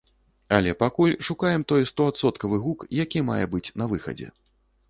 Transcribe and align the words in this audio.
Але 0.55 0.71
пакуль 0.83 1.13
шукаем 1.27 1.65
той 1.71 1.85
стоадсоткавы 1.91 2.57
гук, 2.67 2.89
які 3.05 3.25
мае 3.31 3.41
быць 3.53 3.67
на 3.83 3.93
выхадзе. 3.93 4.27